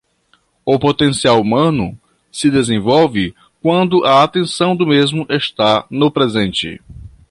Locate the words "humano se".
1.39-2.49